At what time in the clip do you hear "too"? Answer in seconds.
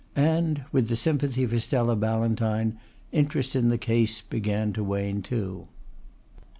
5.21-5.67